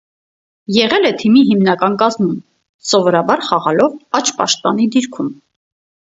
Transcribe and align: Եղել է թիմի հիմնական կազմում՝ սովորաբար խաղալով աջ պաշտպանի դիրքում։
Եղել 0.75 1.03
է 1.09 1.11
թիմի 1.19 1.43
հիմնական 1.49 1.97
կազմում՝ 1.99 2.31
սովորաբար 2.93 3.45
խաղալով 3.51 4.01
աջ 4.23 4.35
պաշտպանի 4.43 4.91
դիրքում։ 4.99 5.33